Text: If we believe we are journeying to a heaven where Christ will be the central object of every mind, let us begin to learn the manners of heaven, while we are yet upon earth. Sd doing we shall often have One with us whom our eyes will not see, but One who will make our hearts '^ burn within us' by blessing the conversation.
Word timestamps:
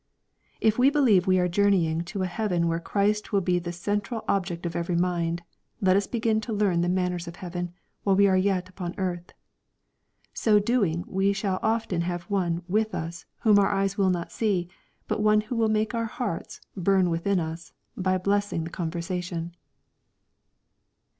If 0.59 0.79
we 0.79 0.89
believe 0.89 1.27
we 1.27 1.37
are 1.37 1.47
journeying 1.47 2.01
to 2.05 2.23
a 2.23 2.25
heaven 2.25 2.67
where 2.67 2.79
Christ 2.79 3.31
will 3.31 3.41
be 3.41 3.59
the 3.59 3.71
central 3.71 4.25
object 4.27 4.65
of 4.65 4.75
every 4.75 4.95
mind, 4.95 5.43
let 5.79 5.95
us 5.95 6.07
begin 6.07 6.41
to 6.41 6.53
learn 6.53 6.81
the 6.81 6.89
manners 6.89 7.27
of 7.27 7.35
heaven, 7.35 7.75
while 8.01 8.15
we 8.15 8.25
are 8.25 8.35
yet 8.35 8.67
upon 8.67 8.95
earth. 8.97 9.31
Sd 10.33 10.65
doing 10.65 11.03
we 11.05 11.33
shall 11.33 11.59
often 11.61 12.01
have 12.01 12.23
One 12.31 12.63
with 12.67 12.95
us 12.95 13.25
whom 13.41 13.59
our 13.59 13.69
eyes 13.69 13.95
will 13.95 14.09
not 14.09 14.31
see, 14.31 14.69
but 15.07 15.21
One 15.21 15.41
who 15.41 15.55
will 15.55 15.69
make 15.69 15.93
our 15.93 16.05
hearts 16.05 16.61
'^ 16.77 16.83
burn 16.83 17.11
within 17.11 17.39
us' 17.39 17.71
by 17.95 18.17
blessing 18.17 18.63
the 18.63 18.71
conversation. 18.71 19.55